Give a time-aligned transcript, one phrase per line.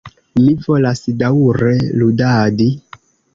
[0.43, 2.69] Mi volas daŭre ludadi.